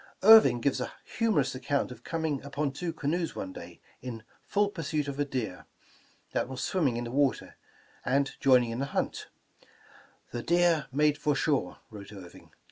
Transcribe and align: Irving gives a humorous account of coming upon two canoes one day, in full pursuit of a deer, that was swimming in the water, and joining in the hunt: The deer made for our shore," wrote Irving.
Irving 0.23 0.61
gives 0.61 0.81
a 0.81 0.91
humorous 1.03 1.53
account 1.53 1.91
of 1.91 2.03
coming 2.03 2.43
upon 2.43 2.71
two 2.71 2.91
canoes 2.91 3.35
one 3.35 3.53
day, 3.53 3.81
in 4.01 4.23
full 4.47 4.69
pursuit 4.71 5.07
of 5.07 5.19
a 5.19 5.25
deer, 5.25 5.67
that 6.31 6.49
was 6.49 6.63
swimming 6.63 6.97
in 6.97 7.03
the 7.03 7.11
water, 7.11 7.55
and 8.03 8.31
joining 8.39 8.71
in 8.71 8.79
the 8.79 8.95
hunt: 8.97 9.27
The 10.31 10.41
deer 10.41 10.87
made 10.91 11.19
for 11.19 11.33
our 11.33 11.35
shore," 11.35 11.77
wrote 11.91 12.11
Irving. 12.11 12.49